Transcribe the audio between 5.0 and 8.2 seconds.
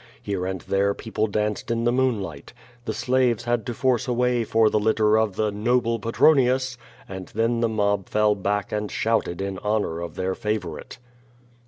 of the "noble Petronius," and then the mob